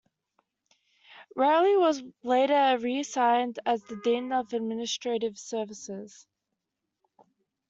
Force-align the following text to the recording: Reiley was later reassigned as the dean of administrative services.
Reiley 1.37 1.79
was 1.79 2.01
later 2.23 2.75
reassigned 2.79 3.59
as 3.67 3.83
the 3.83 4.01
dean 4.03 4.31
of 4.33 4.51
administrative 4.51 5.37
services. 5.37 6.25